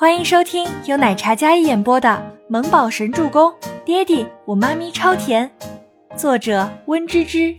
[0.00, 2.08] 欢迎收听由奶茶嘉一演播的
[2.48, 3.50] 《萌宝神助攻》，
[3.84, 5.50] 爹地我妈咪超甜，
[6.16, 7.52] 作者温芝芝。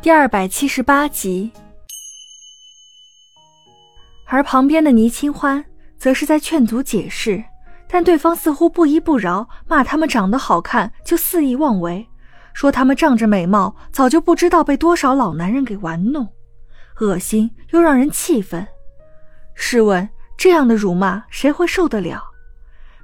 [0.00, 1.52] 第二百七十八集。
[4.24, 5.62] 而旁边的倪清欢
[5.98, 7.44] 则是在劝阻解释，
[7.86, 12.08] 但对方似乎不依不饶，骂他们长得好看就肆意妄为，
[12.54, 16.26] 说他们仗着美貌早就不知道被多少老男人给玩弄，
[17.00, 18.66] 恶心又让人气愤。
[19.54, 20.08] 试问？
[20.36, 22.22] 这样的辱骂谁会受得了？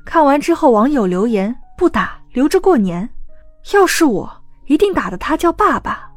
[0.05, 3.09] 看完之后，网友留言不打留着过年。
[3.73, 6.11] 要是我，一定打的他叫爸爸。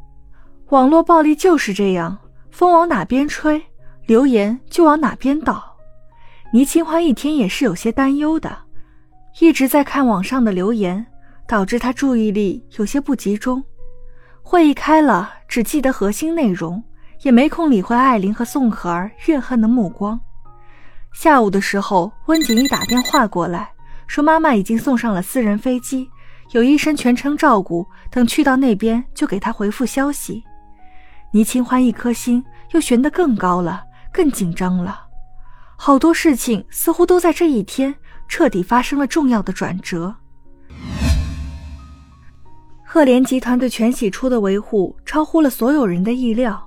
[0.70, 2.18] 网络暴力就是这样，
[2.50, 3.64] 风往哪边吹，
[4.08, 5.78] 留言就往哪边倒。
[6.52, 8.58] 倪清欢一天也是有些担忧的，
[9.40, 11.06] 一直在看网上的留言，
[11.48, 13.64] 导致他注意力有些不集中。
[14.42, 16.84] 会议开了，只记得核心内容，
[17.22, 20.20] 也没空理会艾琳和宋可儿怨恨的目光。
[21.16, 23.72] 下午的时候，温景怡打电话过来，
[24.06, 26.08] 说妈妈已经送上了私人飞机，
[26.52, 30.44] 有医生全程照顾，等去到那边就给她回复消息。
[31.32, 33.82] 倪清欢一颗心又悬得更高了，
[34.12, 35.06] 更紧张了，
[35.78, 37.96] 好多事情似乎都在这一天
[38.28, 40.14] 彻底发生了重要的转折。
[42.84, 46.62] 赫连集团对全喜初的维护超乎了所有人的意料，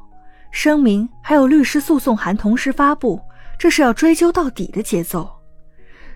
[0.50, 3.20] 声明还有律师诉讼函同时发布。
[3.58, 5.28] 这是要追究到底的节奏。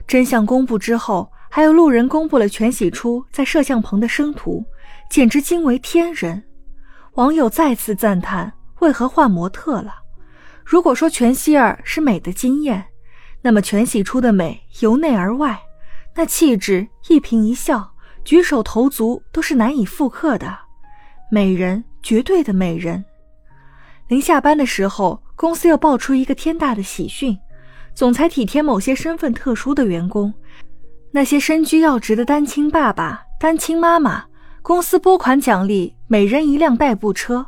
[0.06, 4.64] 真相公布之后，还有路人公布了全喜初在摄像棚的生图，
[5.10, 6.42] 简直惊为天人。
[7.14, 9.94] 网友再次赞叹：为何换模特了？
[10.64, 12.84] 如果说全希儿是美的惊艳，
[13.42, 15.60] 那么全喜初的美由内而外，
[16.14, 17.92] 那气质、一颦一笑、
[18.24, 20.58] 举手投足都是难以复刻的。
[21.30, 23.04] 美人，绝对的美人。
[24.08, 25.21] 临下班的时候。
[25.34, 27.36] 公司又爆出一个天大的喜讯，
[27.94, 30.32] 总裁体贴某些身份特殊的员工，
[31.10, 34.24] 那些身居要职的单亲爸爸、单亲妈妈，
[34.62, 37.44] 公司拨款奖励每人一辆代步车，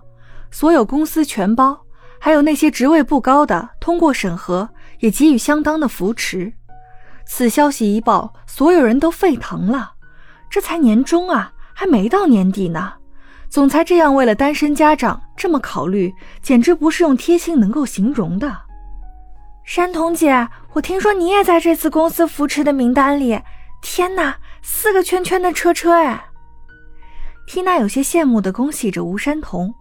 [0.51, 1.79] 所有公司全包，
[2.19, 4.69] 还有那些职位不高的通过审核
[5.01, 6.53] 也给予相当的扶持。
[7.27, 9.93] 此消息一报，所有人都沸腾了。
[10.51, 12.93] 这才年终啊，还没到年底呢。
[13.55, 18.53] 总裁这样为了单身家长这么考虑，简直不是用贴心能够形容的。
[19.63, 23.41] 山童姐，我听说你也在这次公司扶持的名单里。
[23.81, 26.21] 天哪，四个圈圈的车车哎！
[27.47, 29.73] 缇娜有些羡慕的恭喜着吴山童，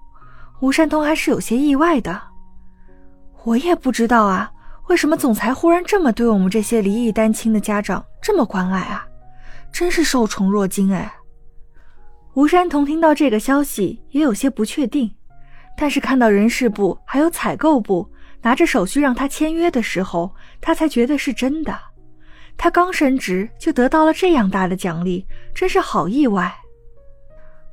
[0.59, 2.21] 吴山童还是有些意外的。
[3.43, 4.51] 我也不知道啊，
[4.85, 9.03] 为什么总裁忽然这么对我们这些离异单亲的家长这么关爱啊？
[9.71, 11.11] 真是受宠若惊哎。
[12.35, 15.13] 吴山童听到这个消息也有些不确定，
[15.77, 18.09] 但是看到人事部还有采购部
[18.41, 21.77] 拿着手续让他签约的时候，他才觉得是真的。
[22.57, 26.51] 他刚升职就得到了这样大的奖励，真是好意外。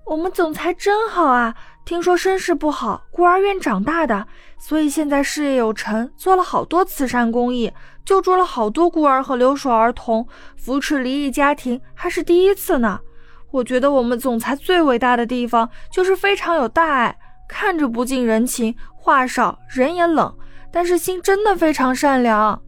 [0.05, 1.55] 我们总裁真好啊！
[1.87, 4.27] 听说身世不好，孤儿院长大的，
[4.59, 7.73] 所以现在事业有成，做了好多慈善公益，
[8.05, 13.01] 救助了好多孤儿和留守儿童，扶持离异家庭还是第一次呢。
[13.51, 17.19] 我觉得我们总裁最伟大的地方就是非常有大爱，
[17.49, 20.37] 看着不近人情，话少，人也冷，
[20.71, 22.63] 但是心真的非常善良。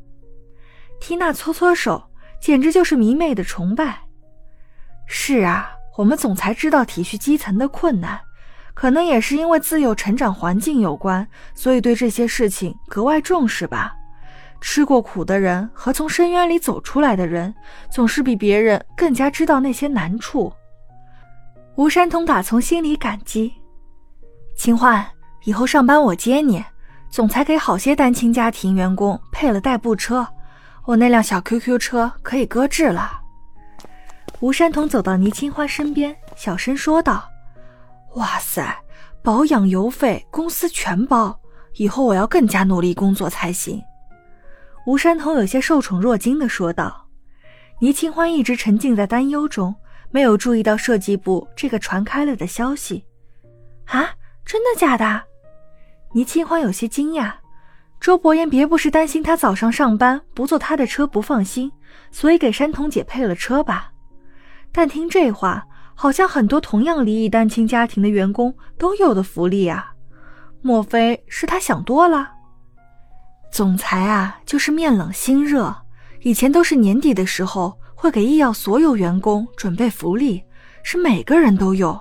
[1.01, 2.03] 缇娜搓搓手，
[2.41, 4.01] 简直就是迷妹的崇拜。
[5.07, 8.21] 是啊，我们总裁知道体恤基层的困难，
[8.75, 13.95] 可能也是因为自幼成长环境有关，所以对这些事情格外重视吧。
[14.61, 17.53] 吃过苦的人和从深渊里走出来的人，
[17.91, 20.53] 总是比别人更加知道那些难处。
[21.75, 23.51] 吴山童打从心里感激，
[24.55, 25.07] 秦焕，
[25.45, 26.63] 以后上班我接你。
[27.11, 30.27] 总裁给好些单亲家庭员工配了代步车，
[30.85, 33.21] 我那辆小 QQ 车可以搁置了。
[34.41, 37.29] 吴山童走到倪清欢身边，小声说道
[38.17, 38.75] ：“哇塞，
[39.23, 41.39] 保养油费公司全包，
[41.75, 43.83] 以后我要更加努力工作才行。”
[44.87, 47.07] 吴山童有些受宠若惊的说道。
[47.81, 49.75] 倪清欢一直沉浸在担忧中。
[50.13, 53.05] 没有注意到设计部这个传开了的消息，
[53.87, 54.11] 啊，
[54.45, 55.23] 真的假的？
[56.13, 57.33] 倪清欢有些惊讶。
[57.99, 61.73] 周伯言别不是担心他早上上班不坐他的车不放心，
[62.11, 63.93] 所以给山童姐配了车吧？
[64.71, 69.95] 但听这话，好像很多同样离异单亲家庭的员工都有的福利啊，
[70.61, 72.33] 莫非是他想多了？
[73.51, 75.75] 总裁啊，就是面冷心热，
[76.21, 77.79] 以前都是年底的时候。
[78.03, 80.43] 会给医药所有员工准备福利，
[80.83, 81.97] 是每个人都有。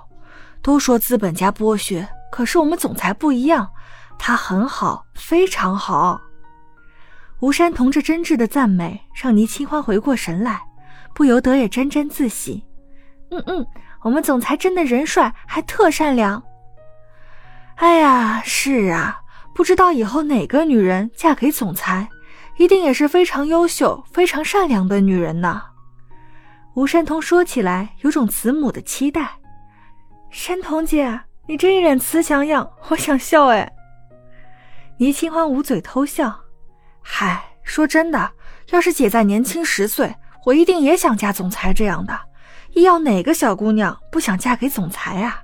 [0.60, 3.70] 都说资本家剥削，可是我们总裁不一样，
[4.18, 6.20] 他很好，非常好。
[7.38, 10.60] 吴山童这真挚的赞美让倪清欢回过神来，
[11.14, 12.64] 不由得也沾沾自喜。
[13.30, 13.64] 嗯嗯，
[14.02, 16.42] 我们总裁真的人帅，还特善良。
[17.76, 19.20] 哎呀，是啊，
[19.54, 22.08] 不知道以后哪个女人嫁给总裁，
[22.56, 25.62] 一定也是非常优秀、非常善良的女人呢。
[26.74, 29.38] 吴山童说起来有种慈母的期待。
[30.30, 33.70] 山童姐，你这一脸慈祥样，我想笑哎。
[34.96, 36.34] 倪清欢捂嘴偷笑。
[37.02, 38.32] 嗨，说真的，
[38.70, 40.14] 要是姐再年轻十岁，
[40.46, 42.18] 我一定也想嫁总裁这样的。
[42.80, 45.42] 要哪个小姑娘不想嫁给总裁啊？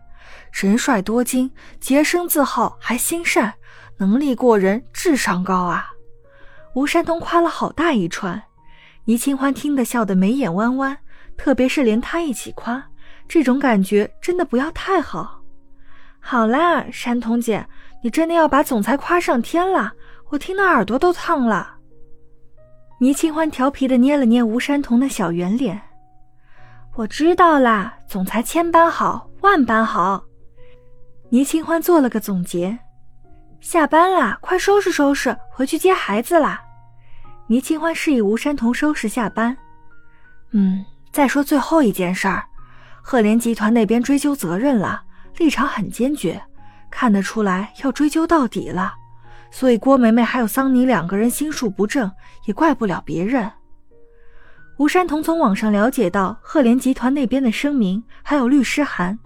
[0.51, 3.53] 人帅多金，洁身自好，还心善，
[3.99, 5.91] 能力过人，智商高啊！
[6.75, 8.43] 吴山童夸了好大一串，
[9.05, 10.97] 倪清欢听得笑得眉眼弯弯，
[11.39, 12.85] 特别是连他一起夸，
[13.27, 15.41] 这种感觉真的不要太好。
[16.21, 17.67] 好啦，山童姐，
[18.03, 19.93] 你真的要把总裁夸上天了？
[20.29, 21.77] 我听得耳朵都烫了。
[23.01, 25.81] 倪清欢调皮的捏了捏吴山童的小圆脸。
[26.97, 30.23] 我知道啦，总裁千般好，万般好。
[31.31, 32.77] 倪清欢做了个总结。
[33.61, 36.61] 下班啦，快收拾收拾，回去接孩子啦。
[37.47, 39.57] 倪清欢示意吴山童收拾下班。
[40.51, 42.45] 嗯，再说最后一件事儿，
[43.03, 45.03] 赫连集团那边追究责任了，
[45.39, 46.41] 立场很坚决，
[46.91, 48.95] 看得出来要追究到底了。
[49.51, 52.11] 所以郭梅梅还有桑尼两个人心术不正，
[52.45, 53.51] 也怪不了别人。
[54.77, 59.19] 吴山童从网上了解到赫连集团那边的声明，还有律师函。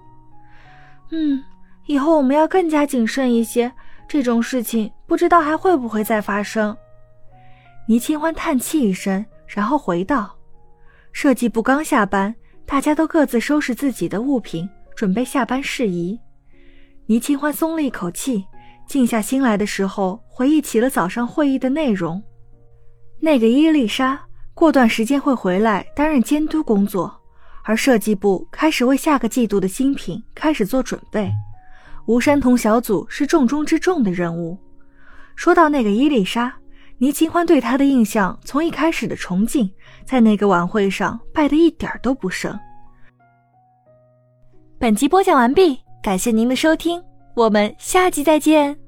[1.10, 1.42] 嗯，
[1.86, 3.70] 以后我们要更加谨慎一些，
[4.08, 6.74] 这种事情不知道还会不会再发生。
[7.86, 10.34] 倪清欢叹气一声，然后回道
[11.12, 12.34] ：“设计部刚下班，
[12.66, 16.18] 大家都各自收拾自己的物品，准备下班事宜。”
[17.06, 18.44] 倪清欢松了一口气。
[18.84, 22.22] 静下心来的时候，回忆起了早上会议的内容。
[23.20, 24.20] 那个伊丽莎
[24.52, 27.14] 过段时间会回来担任监督工作，
[27.62, 31.32] 而设计部开始为下个季度的新品开始做准备。
[32.06, 34.58] 吴山童小组是重中之重的任务。
[35.36, 36.52] 说到那个伊丽莎，
[37.02, 39.68] 倪清欢对他的印象从一开始的崇敬，
[40.04, 42.56] 在那个晚会上败得一点都不剩。
[44.78, 47.02] 本集播讲完毕，感谢您的收听。
[47.34, 48.81] 我们下集再见。